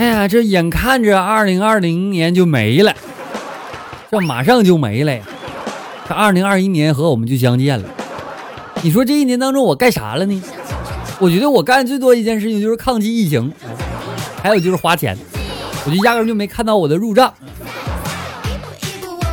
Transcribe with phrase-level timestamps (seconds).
[0.00, 2.90] 哎呀，这眼看着二零二零年就没了。
[4.10, 5.22] 这马上就没了呀！
[6.08, 7.86] 这二零二一年和我们就相见了。
[8.80, 10.42] 你说这一年当中我干啥了呢？
[11.18, 13.52] 我觉得我干最多一件事情就是抗击疫情，
[14.42, 15.14] 还有就是花钱。
[15.84, 17.34] 我就压根就没看到我的入账。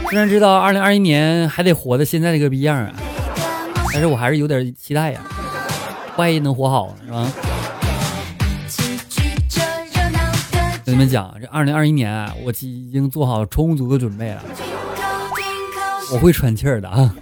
[0.10, 2.94] 虽然知道二零二一年还得活到现在这个逼样啊，
[3.94, 5.22] 但是我还是有点期待呀。
[6.18, 7.32] 万一能活好是吧？
[10.88, 14.42] 跟你们讲，这二零二一年啊，我已经做好充足的准备了。
[16.14, 17.14] 我会喘气儿的啊！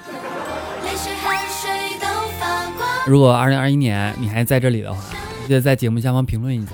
[3.08, 5.02] 如果二零二一年你还在这里的话，
[5.48, 6.74] 记得在节目下方评论一下，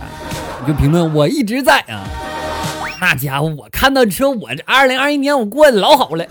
[0.59, 2.03] 你就评论我一直在啊！
[2.99, 6.25] 那家伙，我看到说，我这二零二一年我过得老好了。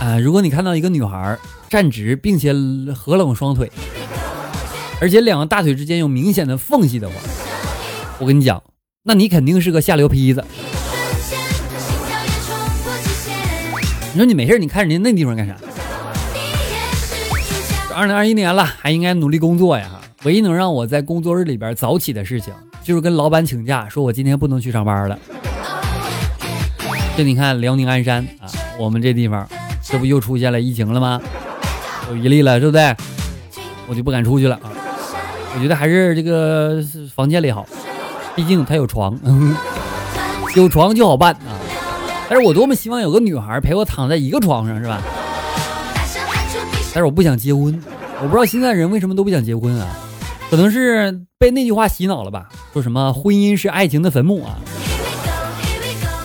[0.00, 1.36] 啊，如果你看到一个女孩
[1.68, 2.54] 站直并且
[2.94, 3.70] 合拢双腿，
[5.00, 7.14] 而且两个大腿之间有明显的缝隙的话，
[8.18, 8.62] 我跟你讲，
[9.02, 10.44] 那你肯定是个下流坯子。
[14.12, 15.56] 你说你没事，你看人家那地方干啥？
[17.94, 19.88] 二零二一年了，还应该努力工作呀！
[20.24, 25.18] 唯一能让我在工作日里边早起的事情，就是跟老板请假，说我今天不能去上班了。
[27.16, 29.48] 这你看辽宁鞍山啊，我们这地方，
[29.82, 31.20] 这不又出现了疫情了吗？
[32.10, 32.94] 有一例了，对不对？
[33.86, 34.70] 我就不敢出去了啊！
[35.54, 36.82] 我觉得还是这个
[37.14, 37.66] 房间里好，
[38.34, 39.18] 毕竟他有床，
[40.54, 41.58] 有床就好办啊。
[42.28, 45.02] 但是我多么希望有个女孩陪我躺在一个床上，是吧？
[46.94, 47.82] 但是我不想结婚，
[48.22, 49.88] 我不知道现在人为什么都不想结婚啊？
[50.50, 52.48] 可能是被那句话洗脑了吧？
[52.72, 54.58] 说什么婚姻是爱情的坟墓啊？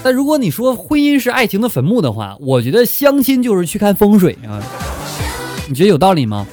[0.03, 4.61] 但如果你说婚姻是爱情的坟墓的话，我觉得相亲就是去看风水啊！
[5.67, 6.45] 你觉得有道理吗？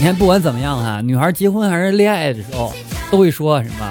[0.00, 2.72] 你看，不管怎么样哈，女孩结婚还是恋爱的时候，
[3.10, 3.84] 都会说什么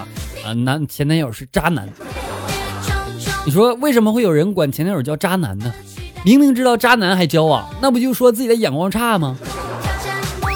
[0.46, 0.54] 啊？
[0.54, 1.86] 男前男友是渣男。
[3.46, 5.74] 你说为什么会有人管前男友叫渣男呢？
[6.24, 9.38] 明明知道渣男还交往，那不就说自己的眼光差吗？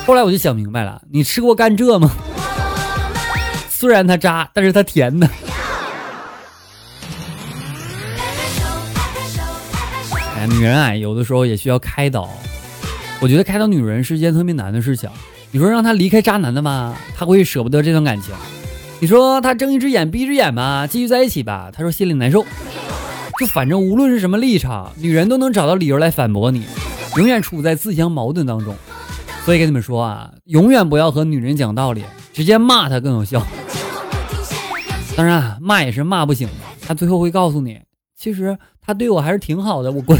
[0.08, 2.10] 后来我就想明白了，你吃过甘蔗吗？
[3.70, 5.30] 虽然它渣，但是它甜呢。
[10.38, 12.30] 哎，女人啊，有的时候也需要开导。
[13.20, 15.10] 我觉得开导女人是一件特别难的事情。
[15.54, 18.34] 你说让他离开渣男的吧，他会舍不得这段感情。
[19.02, 22.46] 你说他睁一只眼闭一只眼吧，继续在一起吧，他说心里难受。
[23.38, 26.66] 就反正无论是什么立场，女人都能找到理由来反驳你，
[27.18, 28.74] 永远处在自相矛盾当中。
[29.44, 33.46] 所以跟你们说啊，永远不要和女人讲道理，直接骂她更有效。
[35.18, 37.82] 当然，骂也是骂不醒的，她最后会告诉你，
[38.16, 39.92] 其实她对我还是挺好的。
[39.92, 40.16] 我过。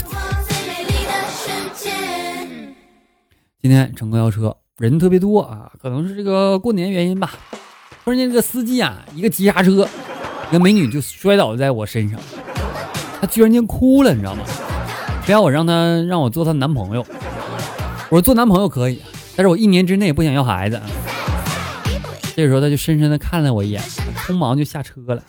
[3.62, 7.34] 今天乘公交车人特别多啊，可能是这个过年原因吧。
[8.03, 9.88] 突然间，这个司机啊，一个急刹车，
[10.50, 12.19] 一个美女就摔倒在我身上。
[13.22, 14.42] 她居然间哭了，你知道吗？
[15.22, 15.74] 非要我让她
[16.09, 17.06] 让我做她男朋友。
[18.09, 19.00] 我说做男朋友可以，
[19.36, 20.81] 但是我一年之内不想要孩子。
[22.36, 23.80] 这时候，她就深深的看了我一眼，
[24.25, 25.22] 匆忙就下车了。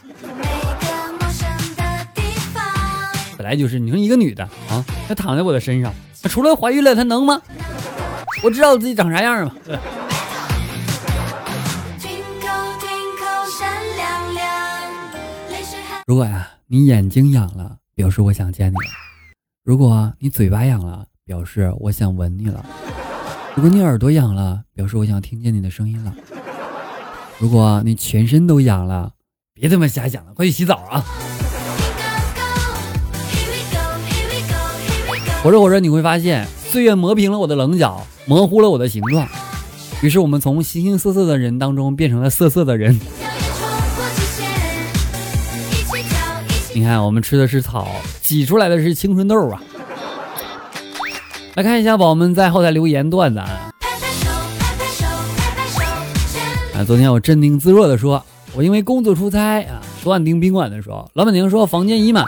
[3.37, 5.93] 本来就是，你说一个女的啊，她躺在我的身上，
[6.23, 7.43] 她除了怀孕了，她能吗？
[8.43, 9.55] 我知道我自己长啥样吗？
[16.07, 17.77] 如果呀，你眼睛痒了。
[17.95, 18.91] 表示我想见你了。
[19.63, 22.65] 如果你嘴巴痒了，表示我想吻你了。
[23.55, 26.13] 如果你耳朵痒了，表示我想听见你的声音了。
[27.39, 29.13] 如果你全身都痒了，
[29.53, 31.05] 别他妈瞎想了，快去洗澡啊！
[35.43, 39.27] 活着活着，你会发现岁月磨平了我的棱角，模糊了我的形状。
[40.01, 42.99] 于是我们从形形色色的人当中变成了色色的人。
[46.75, 47.89] 你看，我们吃的是草，
[48.23, 49.63] 挤出来的是青春痘啊！
[51.55, 53.71] 来看一下宝宝们在后台留言段子啊。
[56.75, 58.25] 啊，昨天我镇定自若的说，
[58.55, 62.25] 我因为工作出差啊，昨晚订宾馆的时候，老板娘说房间已满，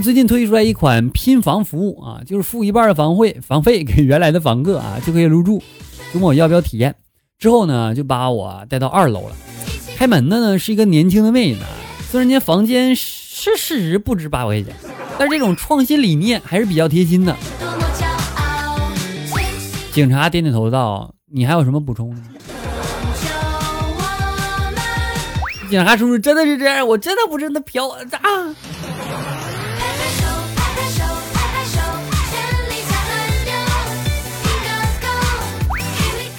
[0.00, 5.58] 最近推出来一款拼房服务啊，就是付一半的房费，房费给原来的房客啊，就可以入住，
[6.12, 6.94] 就问我要不要体验。
[7.38, 9.36] 之后呢，就把我带到二楼了。
[9.96, 11.60] 开门的呢是一个年轻的妹子，
[12.10, 14.74] 虽然间房间是事实不值八百块钱，
[15.18, 17.36] 但是这种创新理念还是比较贴心的。
[19.92, 22.20] 警察点点头道：“你还有什么补充的？”
[25.68, 27.98] 警察叔叔真的是这样，我真的不是那嫖啊！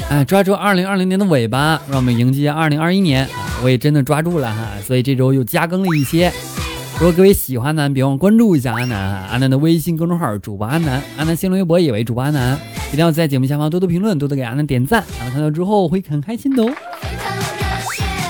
[0.10, 3.62] 哎，抓住二零二零年的尾巴，让我们迎接二零二一年啊！
[3.64, 6.32] 我也真的抓住了哈，所以这周又加更了一些。
[7.00, 12.58] 如果各位喜欢呢，别忘关注一下阿南哈，阿南的微信公众号主播阿南，阿南新浪微博也为主播阿南，
[12.92, 16.74] 一定要在节目下方多多评论，多多给阿南点赞，阿南看到之后会很开心的哦。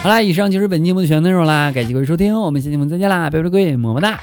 [0.04, 4.20] 好啦，以上就是本期节目的全部内容啦，感谢各位收听，我们下期节目再见啦，拜拜各位，么么哒。